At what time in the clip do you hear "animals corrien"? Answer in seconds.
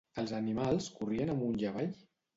0.37-1.33